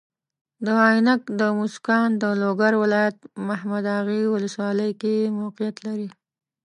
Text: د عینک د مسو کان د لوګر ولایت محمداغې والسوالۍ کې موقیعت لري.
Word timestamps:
د 0.65 0.67
عینک 0.83 1.21
د 1.39 1.41
مسو 1.57 1.79
کان 1.87 2.09
د 2.21 2.23
لوګر 2.41 2.73
ولایت 2.83 3.17
محمداغې 3.47 4.21
والسوالۍ 4.33 4.91
کې 5.01 5.15
موقیعت 5.41 5.75
لري. 5.85 6.09